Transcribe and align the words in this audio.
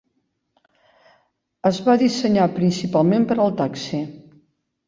Es 1.71 1.81
va 1.89 1.97
dissenyar 2.05 2.49
principalment 2.57 3.29
per 3.33 3.39
al 3.45 3.55
taxi. 3.63 4.01